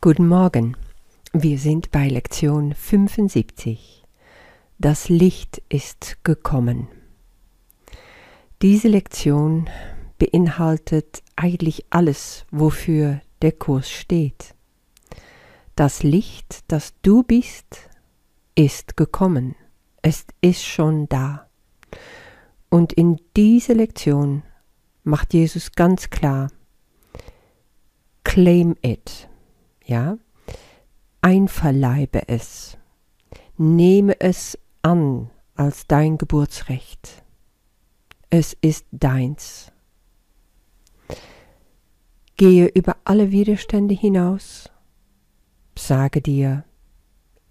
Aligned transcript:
Guten 0.00 0.28
Morgen. 0.28 0.76
Wir 1.32 1.58
sind 1.58 1.90
bei 1.90 2.06
Lektion 2.06 2.72
75. 2.72 4.04
Das 4.78 5.08
Licht 5.08 5.60
ist 5.68 6.18
gekommen. 6.22 6.86
Diese 8.62 8.86
Lektion 8.86 9.68
beinhaltet 10.20 11.24
eigentlich 11.34 11.86
alles, 11.90 12.46
wofür 12.52 13.20
der 13.42 13.50
Kurs 13.50 13.90
steht. 13.90 14.54
Das 15.74 16.04
Licht, 16.04 16.62
das 16.68 16.94
du 17.02 17.24
bist, 17.24 17.90
ist 18.54 18.96
gekommen. 18.96 19.56
Es 20.00 20.26
ist 20.40 20.64
schon 20.64 21.08
da. 21.08 21.48
Und 22.70 22.92
in 22.92 23.20
dieser 23.36 23.74
Lektion 23.74 24.44
macht 25.02 25.34
Jesus 25.34 25.72
ganz 25.72 26.08
klar, 26.08 26.52
claim 28.22 28.76
it 28.82 29.27
ja, 29.88 30.18
einverleibe 31.22 32.28
es, 32.28 32.76
nehme 33.56 34.20
es 34.20 34.58
an 34.82 35.30
als 35.56 35.86
dein 35.86 36.18
Geburtsrecht. 36.18 37.24
Es 38.30 38.56
ist 38.60 38.86
deins. 38.92 39.72
Gehe 42.36 42.66
über 42.66 42.96
alle 43.04 43.32
Widerstände 43.32 43.94
hinaus, 43.94 44.70
sage 45.76 46.20
dir, 46.20 46.64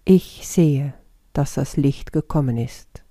ich 0.04 0.46
sehe, 0.46 0.94
dass 1.34 1.54
das 1.54 1.76
Licht 1.76 2.12
gekommen 2.12 2.56
ist. 2.56 3.04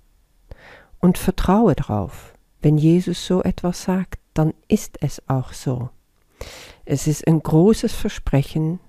Und 0.99 1.19
vertraue 1.19 1.75
darauf, 1.75 2.33
wenn 2.61 2.77
Jesus 2.77 3.27
so 3.27 3.43
etwas 3.43 3.83
sagt, 3.83 4.19
dann 4.33 4.53
ist 4.67 4.97
es 5.01 5.21
auch 5.27 5.53
so. 5.53 5.89
Es 6.85 7.05
ist 7.05 7.27
ein 7.27 7.41
großes 7.41 7.93
Versprechen, 7.93 8.79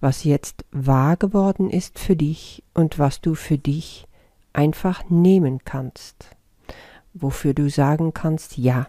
was 0.00 0.24
jetzt 0.24 0.64
wahr 0.72 1.16
geworden 1.16 1.70
ist 1.70 1.98
für 1.98 2.16
dich 2.16 2.62
und 2.74 2.98
was 2.98 3.20
du 3.20 3.34
für 3.34 3.58
dich 3.58 4.06
einfach 4.52 5.08
nehmen 5.08 5.60
kannst, 5.64 6.36
wofür 7.14 7.54
du 7.54 7.68
sagen 7.68 8.14
kannst, 8.14 8.56
ja, 8.56 8.88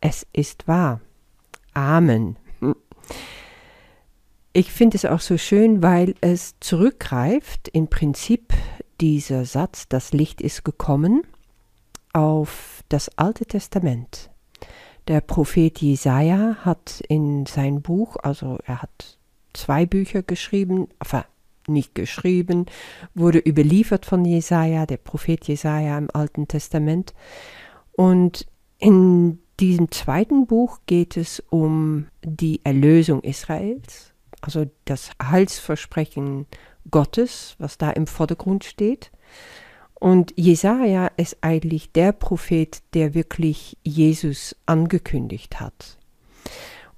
es 0.00 0.26
ist 0.32 0.66
wahr. 0.66 1.00
Amen. 1.74 2.36
Ich 4.52 4.72
finde 4.72 4.96
es 4.96 5.04
auch 5.04 5.20
so 5.20 5.38
schön, 5.38 5.82
weil 5.82 6.14
es 6.20 6.58
zurückgreift, 6.58 7.68
im 7.68 7.88
Prinzip 7.88 8.52
dieser 9.00 9.44
Satz, 9.44 9.86
das 9.88 10.12
Licht 10.12 10.40
ist 10.40 10.64
gekommen, 10.64 11.22
auf 12.12 12.82
das 12.88 13.16
Alte 13.16 13.46
Testament. 13.46 14.30
Der 15.06 15.20
Prophet 15.20 15.80
Jesaja 15.80 16.56
hat 16.64 17.00
in 17.08 17.46
sein 17.46 17.80
Buch, 17.80 18.16
also 18.22 18.58
er 18.64 18.82
hat 18.82 19.19
zwei 19.52 19.86
Bücher 19.86 20.22
geschrieben, 20.22 20.88
enfin, 20.98 21.24
nicht 21.68 21.94
geschrieben, 21.94 22.66
wurde 23.14 23.38
überliefert 23.38 24.06
von 24.06 24.24
Jesaja, 24.24 24.86
der 24.86 24.96
Prophet 24.96 25.46
Jesaja 25.46 25.98
im 25.98 26.08
Alten 26.12 26.48
Testament. 26.48 27.14
Und 27.92 28.46
in 28.78 29.40
diesem 29.60 29.90
zweiten 29.90 30.46
Buch 30.46 30.78
geht 30.86 31.16
es 31.16 31.40
um 31.50 32.06
die 32.24 32.60
Erlösung 32.64 33.22
Israels, 33.22 34.12
also 34.40 34.66
das 34.86 35.10
Heilsversprechen 35.22 36.46
Gottes, 36.90 37.56
was 37.58 37.76
da 37.76 37.90
im 37.90 38.06
Vordergrund 38.06 38.64
steht. 38.64 39.10
Und 39.94 40.32
Jesaja 40.36 41.08
ist 41.18 41.38
eigentlich 41.42 41.92
der 41.92 42.12
Prophet, 42.12 42.82
der 42.94 43.12
wirklich 43.12 43.76
Jesus 43.82 44.56
angekündigt 44.64 45.60
hat. 45.60 45.98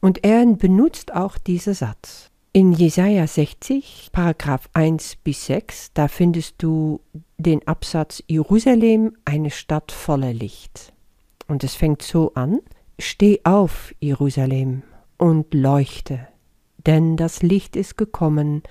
Und 0.01 0.25
er 0.25 0.47
benutzt 0.47 1.13
auch 1.13 1.37
diesen 1.37 1.75
Satz. 1.75 2.32
In 2.55 2.75
Jesaja 2.75 3.27
60, 3.27 4.11
Paragraph 4.13 4.69
1 4.75 5.17
bis 5.25 5.47
6, 5.47 5.93
da 5.95 6.07
findest 6.07 6.57
du 6.59 7.01
den 7.39 7.67
Absatz 7.67 8.23
Jerusalem, 8.27 9.17
eine 9.25 9.51
Stadt 9.51 9.91
voller 9.91 10.35
Licht. 10.35 10.93
Und 11.49 11.65
es 11.65 11.75
fängt 11.75 12.03
so 12.03 12.35
an: 12.35 12.59
Steh 12.99 13.41
auf, 13.45 13.95
Jerusalem, 14.01 14.83
und 15.17 15.55
leuchte, 15.55 16.29
denn 16.87 17.17
das 17.17 17.43
Licht 17.43 17.75
ist 17.75 17.97
gekommen, 17.97 18.63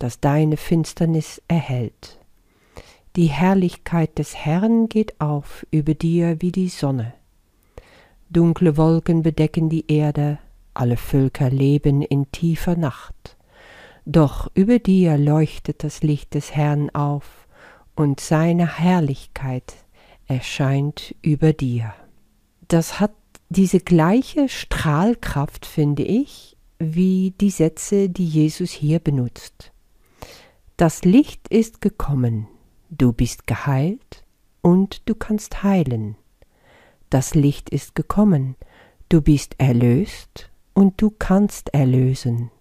das 0.00 0.18
deine 0.18 0.56
Finsternis 0.56 1.40
erhält. 1.46 2.18
Die 3.14 3.26
Herrlichkeit 3.26 4.18
des 4.18 4.34
Herrn 4.34 4.88
geht 4.88 5.20
auf 5.20 5.64
über 5.70 5.94
dir 5.94 6.40
wie 6.40 6.50
die 6.50 6.68
Sonne. 6.68 7.14
Dunkle 8.30 8.76
Wolken 8.76 9.22
bedecken 9.22 9.68
die 9.68 9.84
Erde, 9.86 10.40
alle 10.78 10.96
Völker 10.96 11.50
leben 11.50 12.02
in 12.02 12.30
tiefer 12.30 12.76
Nacht. 12.76 13.36
Doch 14.06 14.50
über 14.54 14.78
dir 14.78 15.18
leuchtet 15.18 15.84
das 15.84 16.02
Licht 16.02 16.34
des 16.34 16.54
Herrn 16.54 16.90
auf, 16.90 17.46
und 17.94 18.20
seine 18.20 18.78
Herrlichkeit 18.78 19.74
erscheint 20.28 21.16
über 21.20 21.52
dir. 21.52 21.92
Das 22.68 23.00
hat 23.00 23.12
diese 23.48 23.80
gleiche 23.80 24.48
Strahlkraft, 24.48 25.66
finde 25.66 26.04
ich, 26.04 26.56
wie 26.78 27.34
die 27.40 27.50
Sätze, 27.50 28.08
die 28.08 28.26
Jesus 28.26 28.70
hier 28.70 29.00
benutzt. 29.00 29.72
Das 30.76 31.04
Licht 31.04 31.48
ist 31.48 31.80
gekommen, 31.80 32.46
du 32.88 33.12
bist 33.12 33.48
geheilt 33.48 34.24
und 34.62 35.08
du 35.08 35.16
kannst 35.16 35.64
heilen. 35.64 36.16
Das 37.10 37.34
Licht 37.34 37.68
ist 37.68 37.96
gekommen, 37.96 38.54
du 39.08 39.22
bist 39.22 39.56
erlöst 39.58 40.50
und 40.78 41.02
du 41.02 41.10
kannst 41.10 41.74
erlösen. 41.74 42.52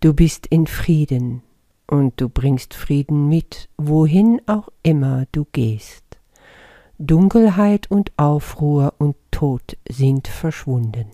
Du 0.00 0.14
bist 0.14 0.46
in 0.46 0.66
Frieden 0.66 1.42
und 1.86 2.18
du 2.18 2.30
bringst 2.30 2.72
Frieden 2.72 3.28
mit, 3.28 3.68
wohin 3.76 4.40
auch 4.46 4.70
immer 4.82 5.26
du 5.32 5.44
gehst. 5.52 6.02
Dunkelheit 6.96 7.90
und 7.90 8.10
Aufruhr 8.16 8.94
und 8.96 9.16
Tod 9.32 9.76
sind 9.86 10.28
verschwunden. 10.28 11.08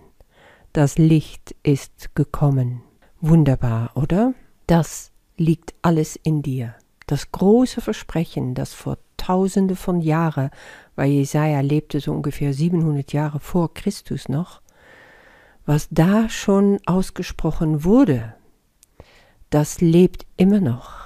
Das 0.71 0.97
Licht 0.97 1.57
ist 1.61 2.15
gekommen. 2.15 2.83
Wunderbar, 3.19 3.91
oder? 3.95 4.33
Das 4.65 5.11
liegt 5.35 5.73
alles 5.81 6.15
in 6.15 6.41
dir. 6.41 6.73
Das 7.05 7.33
große 7.33 7.81
Versprechen, 7.81 8.55
das 8.55 8.71
vor 8.71 8.97
tausende 9.17 9.75
von 9.75 9.99
Jahren, 9.99 10.51
weil 10.95 11.11
Jesaja 11.11 11.59
lebte 11.59 11.99
so 11.99 12.13
ungefähr 12.13 12.53
700 12.53 13.11
Jahre 13.11 13.41
vor 13.41 13.73
Christus 13.73 14.29
noch, 14.29 14.62
was 15.65 15.87
da 15.91 16.29
schon 16.29 16.79
ausgesprochen 16.85 17.83
wurde, 17.83 18.33
das 19.49 19.81
lebt 19.81 20.25
immer 20.35 20.59
noch 20.59 21.03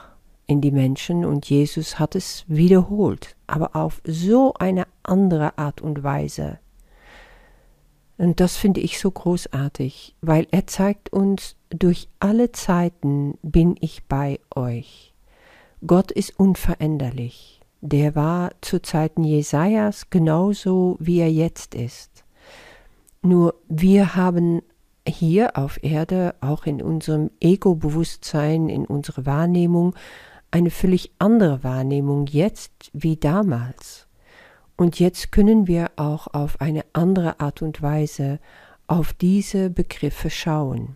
in 0.48 0.62
die 0.62 0.72
Menschen 0.72 1.26
und 1.26 1.50
Jesus 1.50 2.00
hat 2.00 2.16
es 2.16 2.46
wiederholt, 2.48 3.36
aber 3.46 3.76
auf 3.76 4.02
so 4.06 4.54
eine 4.54 4.88
andere 5.04 5.58
Art 5.58 5.82
und 5.82 6.04
Weise. 6.04 6.60
Und 8.18 8.40
das 8.40 8.56
finde 8.56 8.80
ich 8.80 9.00
so 9.00 9.12
großartig, 9.12 10.16
weil 10.22 10.48
er 10.52 10.66
zeigt 10.66 11.12
uns, 11.14 11.56
durch 11.70 12.08
alle 12.20 12.52
Zeiten 12.54 13.38
bin 13.42 13.76
ich 13.80 14.06
bei 14.06 14.40
euch. 14.56 15.14
Gott 15.86 16.12
ist 16.12 16.40
unveränderlich. 16.40 17.60
Der 17.82 18.16
war 18.16 18.52
zu 18.62 18.82
Zeiten 18.82 19.24
Jesajas 19.24 20.10
genauso, 20.10 20.96
wie 21.00 21.20
er 21.20 21.32
jetzt 21.32 21.76
ist. 21.76 22.24
Nur 23.22 23.56
wir 23.68 24.16
haben 24.16 24.62
hier 25.08 25.58
auf 25.58 25.82
Erde, 25.84 26.36
auch 26.42 26.66
in 26.66 26.82
unserem 26.82 27.32
Ego-Bewusstsein, 27.40 28.70
in 28.70 28.86
unserer 28.86 29.26
Wahrnehmung, 29.26 29.96
eine 30.52 30.70
völlig 30.70 31.12
andere 31.20 31.64
Wahrnehmung 31.64 32.28
jetzt 32.28 32.90
wie 32.94 33.18
damals. 33.18 34.08
Und 34.76 35.00
jetzt 35.00 35.32
können 35.32 35.68
wir 35.68 35.92
auch 35.96 36.28
auf 36.28 36.62
eine 36.62 36.86
andere 36.94 37.40
Art 37.40 37.62
und 37.62 37.82
Weise 37.82 38.40
auf 38.86 39.14
diese 39.14 39.70
Begriffe 39.70 40.30
schauen. 40.30 40.96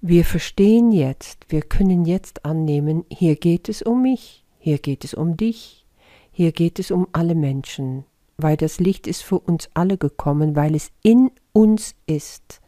Wir 0.00 0.24
verstehen 0.24 0.92
jetzt, 0.92 1.46
wir 1.48 1.62
können 1.62 2.04
jetzt 2.04 2.44
annehmen, 2.44 3.04
hier 3.10 3.36
geht 3.36 3.68
es 3.68 3.82
um 3.82 4.02
mich, 4.02 4.44
hier 4.58 4.78
geht 4.78 5.04
es 5.04 5.14
um 5.14 5.36
dich, 5.36 5.84
hier 6.30 6.52
geht 6.52 6.78
es 6.78 6.90
um 6.90 7.08
alle 7.12 7.34
Menschen, 7.34 8.04
weil 8.38 8.56
das 8.56 8.80
Licht 8.80 9.06
ist 9.06 9.22
für 9.22 9.38
uns 9.38 9.68
alle 9.74 9.98
gekommen, 9.98 10.56
weil 10.56 10.74
es 10.74 10.90
in 11.02 11.30
uns 11.52 11.94
ist. 12.06 12.60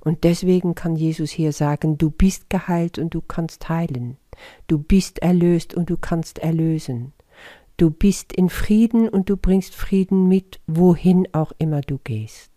Und 0.00 0.24
deswegen 0.24 0.74
kann 0.74 0.96
Jesus 0.96 1.30
hier 1.30 1.52
sagen, 1.52 1.98
du 1.98 2.10
bist 2.10 2.50
geheilt 2.50 2.98
und 2.98 3.14
du 3.14 3.20
kannst 3.20 3.68
heilen. 3.68 4.16
Du 4.68 4.78
bist 4.78 5.18
erlöst 5.18 5.74
und 5.74 5.90
du 5.90 5.96
kannst 5.96 6.38
erlösen. 6.38 7.12
Du 7.76 7.90
bist 7.90 8.32
in 8.32 8.48
Frieden 8.48 9.08
und 9.08 9.28
du 9.28 9.36
bringst 9.36 9.74
Frieden 9.74 10.28
mit, 10.28 10.60
wohin 10.66 11.28
auch 11.32 11.52
immer 11.58 11.80
du 11.80 11.98
gehst. 11.98 12.50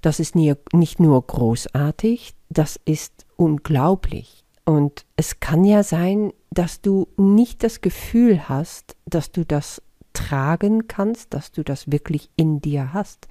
Das 0.00 0.20
ist 0.20 0.34
nicht 0.34 1.00
nur 1.00 1.26
großartig, 1.26 2.34
das 2.48 2.78
ist 2.84 3.26
unglaublich. 3.36 4.44
Und 4.64 5.04
es 5.16 5.40
kann 5.40 5.64
ja 5.64 5.82
sein, 5.82 6.32
dass 6.50 6.80
du 6.80 7.08
nicht 7.16 7.62
das 7.62 7.80
Gefühl 7.80 8.48
hast, 8.48 8.96
dass 9.06 9.32
du 9.32 9.44
das 9.44 9.82
tragen 10.18 10.88
kannst, 10.88 11.32
dass 11.32 11.52
du 11.52 11.62
das 11.62 11.90
wirklich 11.90 12.28
in 12.36 12.60
dir 12.60 12.92
hast. 12.92 13.28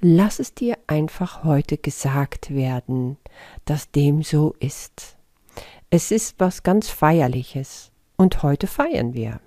Lass 0.00 0.38
es 0.38 0.54
dir 0.54 0.78
einfach 0.86 1.44
heute 1.44 1.76
gesagt 1.76 2.54
werden, 2.54 3.18
dass 3.64 3.90
dem 3.90 4.22
so 4.22 4.54
ist. 4.60 5.16
Es 5.90 6.10
ist 6.10 6.36
was 6.38 6.62
ganz 6.62 6.88
Feierliches. 6.88 7.90
Und 8.16 8.42
heute 8.42 8.66
feiern 8.66 9.12
wir. 9.12 9.40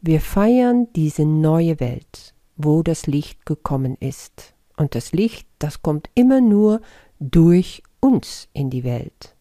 Wir 0.00 0.20
feiern 0.20 0.88
diese 0.94 1.24
neue 1.24 1.80
Welt, 1.80 2.34
wo 2.56 2.82
das 2.82 3.06
Licht 3.06 3.46
gekommen 3.46 3.96
ist. 3.98 4.54
Und 4.76 4.94
das 4.94 5.12
Licht, 5.12 5.48
das 5.58 5.82
kommt 5.82 6.10
immer 6.14 6.40
nur 6.40 6.80
durch 7.18 7.82
uns 8.00 8.48
in 8.52 8.70
die 8.70 8.84
Welt. 8.84 9.34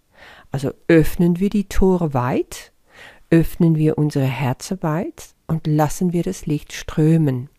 Also 0.52 0.72
öffnen 0.88 1.40
wir 1.40 1.50
die 1.50 1.68
Tore 1.68 2.14
weit, 2.14 2.72
öffnen 3.30 3.76
wir 3.76 3.98
unsere 3.98 4.26
Herzen 4.26 4.82
weit 4.82 5.35
und 5.48 5.68
lassen 5.68 6.14
wir 6.14 6.24
das 6.24 6.46
Licht 6.46 6.74
strömen. 6.74 7.50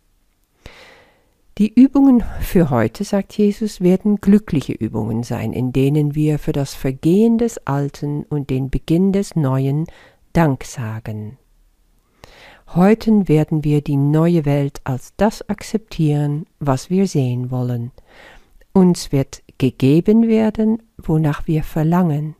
Die 1.58 1.72
Übungen 1.72 2.22
für 2.40 2.68
heute, 2.68 3.04
sagt 3.04 3.32
Jesus, 3.38 3.80
werden 3.80 4.20
glückliche 4.20 4.74
Übungen 4.74 5.22
sein, 5.22 5.54
in 5.54 5.72
denen 5.72 6.14
wir 6.14 6.38
für 6.38 6.52
das 6.52 6.74
Vergehen 6.74 7.38
des 7.38 7.66
Alten 7.66 8.24
und 8.24 8.50
den 8.50 8.68
Beginn 8.68 9.12
des 9.12 9.36
Neuen 9.36 9.86
Dank 10.34 10.64
sagen. 10.64 11.38
Heute 12.74 13.26
werden 13.26 13.64
wir 13.64 13.80
die 13.80 13.96
neue 13.96 14.44
Welt 14.44 14.82
als 14.84 15.14
das 15.16 15.48
akzeptieren, 15.48 16.44
was 16.58 16.90
wir 16.90 17.06
sehen 17.06 17.50
wollen. 17.50 17.90
Uns 18.74 19.10
wird 19.10 19.42
gegeben 19.56 20.28
werden, 20.28 20.82
wonach 20.98 21.46
wir 21.46 21.62
verlangen. 21.62 22.36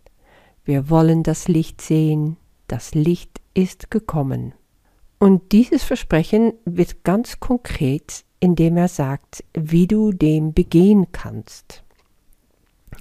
Wir 0.64 0.90
wollen 0.90 1.22
das 1.22 1.48
Licht 1.48 1.80
sehen, 1.80 2.36
das 2.68 2.94
Licht 2.94 3.40
ist 3.54 3.90
gekommen. 3.90 4.52
Und 5.18 5.52
dieses 5.52 5.82
Versprechen 5.82 6.52
wird 6.64 7.04
ganz 7.04 7.40
konkret 7.40 8.26
indem 8.40 8.76
er 8.76 8.88
sagt, 8.88 9.44
wie 9.54 9.86
du 9.86 10.12
dem 10.12 10.52
begehen 10.52 11.06
kannst. 11.12 11.82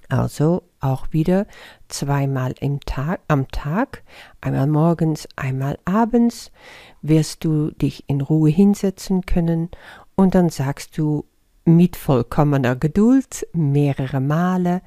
Also 0.10 0.64
auch 0.80 1.08
wieder 1.12 1.48
zweimal 1.88 2.54
im 2.60 2.80
Tag, 2.82 3.22
am 3.28 3.48
Tag, 3.50 4.04
einmal 4.42 4.68
morgens, 4.68 5.28
einmal 5.36 5.80
abends, 5.86 6.52
wirst 7.02 7.44
du 7.44 7.72
dich 7.72 8.04
in 8.08 8.22
Ruhe 8.22 8.50
hinsetzen 8.50 9.26
können 9.26 9.70
und 10.16 10.36
dann 10.36 10.50
sagst 10.50 10.98
du 10.98 11.26
mit 11.64 11.96
vollkommener 11.96 12.76
Geduld 12.76 13.48
mehrere 13.54 14.20
Male, 14.20 14.82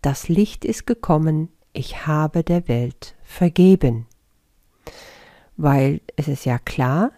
das 0.00 0.28
Licht 0.28 0.64
ist 0.64 0.86
gekommen, 0.86 1.48
ich 1.72 2.06
habe 2.06 2.42
der 2.42 2.68
Welt 2.68 3.14
vergeben. 3.22 4.06
Weil 5.62 6.00
es 6.16 6.26
ist 6.26 6.44
ja 6.44 6.58
klar, 6.58 7.12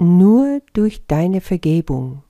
nur 0.00 0.60
durch 0.72 1.06
deine 1.06 1.40
Vergebung 1.40 2.24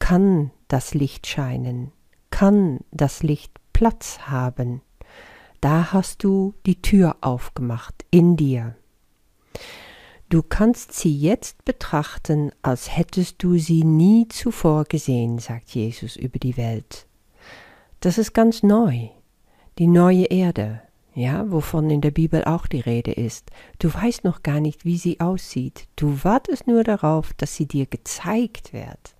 kann 0.00 0.50
das 0.66 0.92
Licht 0.92 1.28
scheinen, 1.28 1.92
kann 2.30 2.80
das 2.90 3.22
Licht 3.22 3.52
Platz 3.72 4.18
haben. 4.26 4.82
Da 5.60 5.92
hast 5.92 6.24
du 6.24 6.52
die 6.66 6.82
Tür 6.82 7.14
aufgemacht 7.20 8.04
in 8.10 8.36
dir. 8.36 8.74
Du 10.30 10.42
kannst 10.42 10.94
sie 10.94 11.16
jetzt 11.16 11.64
betrachten, 11.64 12.50
als 12.62 12.96
hättest 12.96 13.44
du 13.44 13.58
sie 13.58 13.84
nie 13.84 14.26
zuvor 14.26 14.82
gesehen, 14.82 15.38
sagt 15.38 15.70
Jesus 15.76 16.16
über 16.16 16.40
die 16.40 16.56
Welt. 16.56 17.06
Das 18.00 18.18
ist 18.18 18.32
ganz 18.32 18.64
neu, 18.64 19.10
die 19.78 19.86
neue 19.86 20.24
Erde, 20.24 20.82
ja, 21.16 21.50
wovon 21.50 21.88
in 21.88 22.02
der 22.02 22.10
Bibel 22.10 22.44
auch 22.44 22.66
die 22.66 22.80
Rede 22.80 23.10
ist. 23.10 23.50
Du 23.78 23.92
weißt 23.92 24.22
noch 24.24 24.42
gar 24.42 24.60
nicht, 24.60 24.84
wie 24.84 24.98
sie 24.98 25.18
aussieht. 25.18 25.88
Du 25.96 26.22
wartest 26.24 26.66
nur 26.66 26.84
darauf, 26.84 27.32
dass 27.32 27.56
sie 27.56 27.64
dir 27.64 27.86
gezeigt 27.86 28.74
wird. 28.74 29.14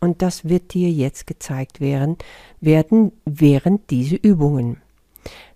Und 0.00 0.22
das 0.22 0.46
wird 0.46 0.74
dir 0.74 0.90
jetzt 0.90 1.24
gezeigt 1.28 1.80
werden, 1.80 2.16
werden 2.60 3.12
während 3.24 3.90
diese 3.90 4.16
Übungen. 4.16 4.82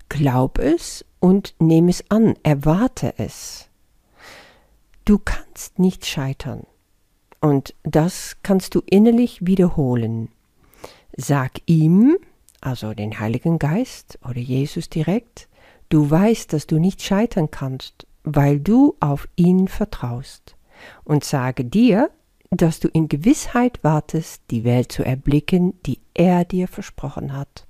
Glaub 0.08 0.58
es 0.58 1.04
und 1.19 1.54
nimm 1.58 1.88
es 1.88 2.08
an, 2.08 2.34
erwarte 2.44 3.14
es. 3.19 3.69
Du 5.04 5.19
kannst 5.19 5.81
nicht 5.81 6.06
scheitern. 6.06 6.69
Und 7.40 7.75
das 7.82 8.37
kannst 8.44 8.76
du 8.76 8.82
innerlich 8.87 9.44
wiederholen. 9.44 10.28
Sag 11.16 11.62
ihm, 11.66 12.16
also 12.60 12.94
den 12.94 13.19
Heiligen 13.19 13.58
Geist 13.58 14.20
oder 14.22 14.38
Jesus 14.38 14.88
direkt, 14.88 15.48
Du 15.90 16.08
weißt, 16.08 16.52
dass 16.52 16.66
du 16.66 16.78
nicht 16.78 17.02
scheitern 17.02 17.50
kannst, 17.50 18.06
weil 18.22 18.60
du 18.60 18.96
auf 19.00 19.28
ihn 19.37 19.69
vertraust. 19.69 20.56
Und 21.04 21.25
sage 21.25 21.64
dir, 21.64 22.10
dass 22.50 22.81
du 22.81 22.88
in 22.88 23.08
Gewissheit 23.08 23.82
wartest, 23.82 24.42
die 24.50 24.64
Welt 24.64 24.92
zu 24.92 25.04
erblicken, 25.04 25.75
die 25.84 25.98
er 26.14 26.44
dir 26.44 26.69
versprochen 26.69 27.37
hat. 27.37 27.66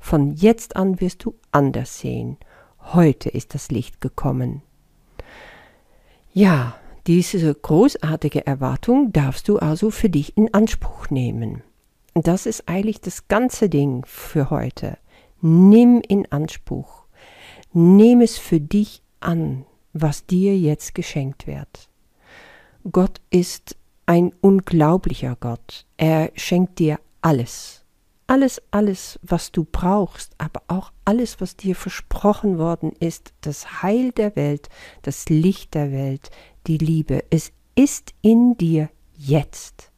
Von 0.00 0.32
jetzt 0.32 0.76
an 0.76 1.00
wirst 1.00 1.24
du 1.24 1.34
anders 1.52 2.00
sehen. 2.00 2.38
Heute 2.80 3.28
ist 3.28 3.54
das 3.54 3.70
Licht 3.70 4.00
gekommen. 4.00 4.62
Ja, 6.32 6.74
diese 7.06 7.54
großartige 7.54 8.46
Erwartung 8.46 9.12
darfst 9.12 9.48
du 9.48 9.58
also 9.58 9.90
für 9.90 10.08
dich 10.08 10.36
in 10.38 10.52
Anspruch 10.54 11.10
nehmen. 11.10 11.62
Das 12.14 12.46
ist 12.46 12.68
eigentlich 12.68 13.00
das 13.02 13.28
ganze 13.28 13.68
Ding 13.68 14.04
für 14.06 14.48
heute. 14.50 14.96
Nimm 15.40 16.00
in 16.06 16.30
Anspruch. 16.32 17.01
Nimm 17.72 18.20
es 18.20 18.38
für 18.38 18.60
dich 18.60 19.02
an, 19.20 19.64
was 19.92 20.26
dir 20.26 20.56
jetzt 20.56 20.94
geschenkt 20.94 21.46
wird. 21.46 21.88
Gott 22.90 23.20
ist 23.30 23.76
ein 24.06 24.32
unglaublicher 24.40 25.36
Gott. 25.38 25.86
Er 25.96 26.30
schenkt 26.34 26.78
dir 26.78 26.98
alles. 27.20 27.84
Alles, 28.26 28.62
alles, 28.70 29.18
was 29.22 29.52
du 29.52 29.64
brauchst, 29.64 30.34
aber 30.38 30.62
auch 30.68 30.92
alles, 31.04 31.40
was 31.40 31.56
dir 31.56 31.76
versprochen 31.76 32.58
worden 32.58 32.92
ist, 32.98 33.32
das 33.42 33.82
Heil 33.82 34.12
der 34.12 34.36
Welt, 34.36 34.68
das 35.02 35.28
Licht 35.28 35.74
der 35.74 35.92
Welt, 35.92 36.30
die 36.66 36.78
Liebe. 36.78 37.24
Es 37.30 37.52
ist 37.74 38.14
in 38.22 38.56
dir 38.56 38.88
jetzt. 39.16 39.92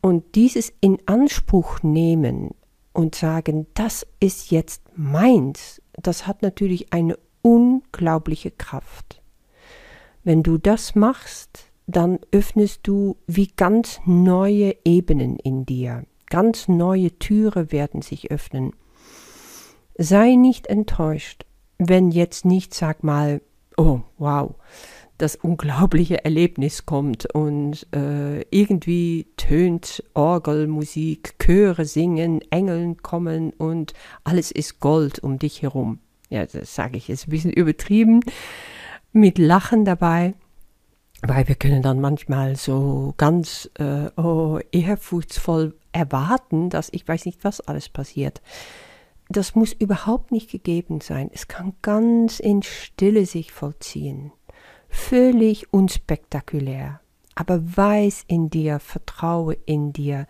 Und 0.00 0.34
dieses 0.34 0.72
in 0.80 0.98
Anspruch 1.06 1.82
nehmen 1.82 2.50
und 2.92 3.14
sagen, 3.14 3.66
das 3.74 4.06
ist 4.20 4.50
jetzt 4.50 4.82
meins, 4.96 5.81
das 6.06 6.26
hat 6.26 6.42
natürlich 6.42 6.92
eine 6.92 7.18
unglaubliche 7.42 8.50
Kraft. 8.50 9.22
Wenn 10.24 10.42
du 10.42 10.58
das 10.58 10.94
machst, 10.94 11.70
dann 11.86 12.20
öffnest 12.30 12.80
du 12.84 13.16
wie 13.26 13.48
ganz 13.48 14.00
neue 14.06 14.76
Ebenen 14.84 15.36
in 15.38 15.66
dir. 15.66 16.04
Ganz 16.26 16.68
neue 16.68 17.18
Türe 17.18 17.72
werden 17.72 18.02
sich 18.02 18.30
öffnen. 18.30 18.72
Sei 19.98 20.36
nicht 20.36 20.68
enttäuscht, 20.68 21.44
wenn 21.78 22.10
jetzt 22.10 22.44
nicht, 22.44 22.72
sag 22.72 23.02
mal, 23.02 23.42
oh, 23.76 24.00
wow, 24.16 24.54
das 25.22 25.36
unglaubliche 25.36 26.24
Erlebnis 26.24 26.84
kommt 26.84 27.32
und 27.32 27.86
äh, 27.94 28.40
irgendwie 28.50 29.28
tönt 29.36 30.02
Orgelmusik, 30.14 31.38
Chöre 31.38 31.84
singen, 31.84 32.40
Engeln 32.50 32.96
kommen 33.02 33.52
und 33.52 33.92
alles 34.24 34.50
ist 34.50 34.80
Gold 34.80 35.20
um 35.20 35.38
dich 35.38 35.62
herum. 35.62 36.00
Ja, 36.28 36.44
das 36.44 36.74
sage 36.74 36.96
ich 36.96 37.06
jetzt 37.06 37.28
ein 37.28 37.30
bisschen 37.30 37.52
übertrieben, 37.52 38.20
mit 39.12 39.38
Lachen 39.38 39.84
dabei, 39.84 40.34
weil 41.20 41.46
wir 41.46 41.54
können 41.54 41.82
dann 41.82 42.00
manchmal 42.00 42.56
so 42.56 43.14
ganz 43.16 43.70
äh, 43.78 44.10
oh, 44.20 44.58
ehrfurchtsvoll 44.72 45.76
erwarten, 45.92 46.68
dass 46.68 46.88
ich 46.90 47.06
weiß 47.06 47.26
nicht, 47.26 47.44
was 47.44 47.60
alles 47.60 47.88
passiert. 47.88 48.42
Das 49.28 49.54
muss 49.54 49.72
überhaupt 49.72 50.32
nicht 50.32 50.50
gegeben 50.50 51.00
sein. 51.00 51.30
Es 51.32 51.46
kann 51.46 51.74
ganz 51.80 52.40
in 52.40 52.64
Stille 52.64 53.24
sich 53.24 53.52
vollziehen 53.52 54.32
völlig 54.92 55.72
unspektakulär. 55.72 57.00
Aber 57.34 57.60
weiß 57.76 58.24
in 58.26 58.50
dir, 58.50 58.78
vertraue 58.78 59.54
in 59.64 59.92
dir, 59.92 60.26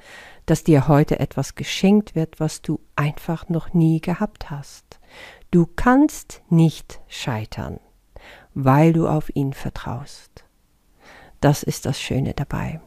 dass 0.46 0.62
dir 0.62 0.86
heute 0.86 1.18
etwas 1.18 1.56
geschenkt 1.56 2.14
wird, 2.14 2.38
was 2.38 2.62
du 2.62 2.78
einfach 2.94 3.48
noch 3.48 3.74
nie 3.74 4.00
gehabt 4.00 4.50
hast. 4.50 5.00
Du 5.50 5.66
kannst 5.66 6.42
nicht 6.48 7.00
scheitern, 7.08 7.80
weil 8.54 8.92
du 8.92 9.08
auf 9.08 9.34
ihn 9.34 9.52
vertraust. 9.52 10.44
Das 11.40 11.64
ist 11.64 11.84
das 11.84 12.00
Schöne 12.00 12.34
dabei. 12.34 12.80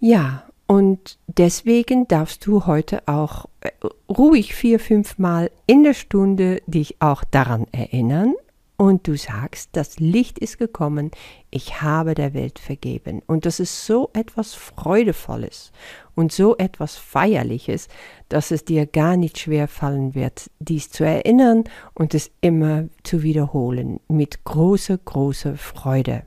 Ja, 0.00 0.44
und 0.66 1.18
deswegen 1.26 2.08
darfst 2.08 2.46
du 2.46 2.66
heute 2.66 3.06
auch 3.06 3.44
äh, 3.60 3.70
ruhig 4.08 4.54
vier, 4.54 4.80
fünf 4.80 5.18
Mal 5.18 5.50
in 5.66 5.84
der 5.84 5.94
Stunde 5.94 6.62
dich 6.66 6.96
auch 7.00 7.24
daran 7.24 7.66
erinnern 7.72 8.34
und 8.76 9.08
du 9.08 9.16
sagst, 9.16 9.70
das 9.72 9.98
Licht 9.98 10.38
ist 10.38 10.58
gekommen, 10.58 11.10
ich 11.50 11.80
habe 11.80 12.14
der 12.14 12.34
Welt 12.34 12.58
vergeben. 12.58 13.22
Und 13.26 13.46
das 13.46 13.58
ist 13.58 13.86
so 13.86 14.10
etwas 14.12 14.54
Freudevolles 14.54 15.72
und 16.14 16.32
so 16.32 16.56
etwas 16.56 16.96
Feierliches, 16.96 17.88
dass 18.28 18.50
es 18.50 18.64
dir 18.64 18.86
gar 18.86 19.16
nicht 19.16 19.38
schwer 19.38 19.68
fallen 19.68 20.14
wird, 20.14 20.50
dies 20.58 20.90
zu 20.90 21.04
erinnern 21.04 21.64
und 21.94 22.14
es 22.14 22.30
immer 22.40 22.88
zu 23.02 23.22
wiederholen, 23.22 24.00
mit 24.08 24.44
großer, 24.44 24.98
großer 24.98 25.56
Freude. 25.56 26.24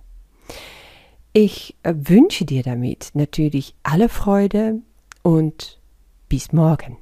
Ich 1.33 1.75
wünsche 1.83 2.45
dir 2.45 2.63
damit 2.63 3.11
natürlich 3.13 3.75
alle 3.83 4.09
Freude 4.09 4.79
und 5.21 5.79
bis 6.27 6.51
morgen. 6.51 6.97